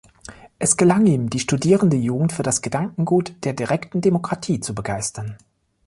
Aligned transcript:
Es 0.57 0.77
gelang 0.77 1.05
ihm, 1.05 1.29
die 1.29 1.37
studierende 1.37 1.95
Jugend 1.95 2.33
für 2.33 2.41
das 2.41 2.63
Gedankengut 2.63 3.35
der 3.43 3.53
Direkten 3.53 4.01
Demokratie 4.01 4.59
zu 4.59 4.73
begeistern. 4.73 5.37